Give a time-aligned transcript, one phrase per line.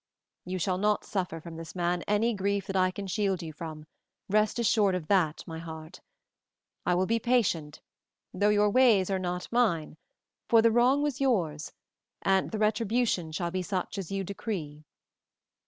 [0.45, 3.85] "You shall not suffer from this man any grief that I can shield you from,
[4.29, 6.01] rest assured of that, my heart.
[6.87, 7.81] I will be patient,
[8.33, 9.97] though your ways are not mine,
[10.49, 11.71] for the wrong was yours,
[12.23, 14.85] and the retribution shall be such as you decree."